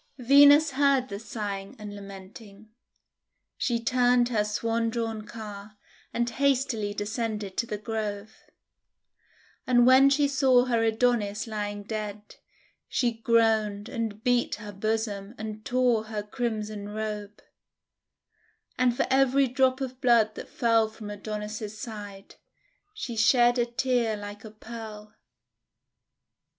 [0.17, 2.71] Venus heard the sighing and lamenting.
[3.55, 5.77] She turned her swan drawn car,
[6.11, 8.35] and hastily descended to the Grove.
[9.67, 12.37] And when she saw her Adonis lying dead,
[12.89, 17.39] she groaned, and beat her bosom, and tore her crimson robe.
[18.77, 22.37] 66 THE WONDER GARDEN And for every drop of blood that fell from Adonis's side,
[22.95, 25.13] she shed a tear like a pearl.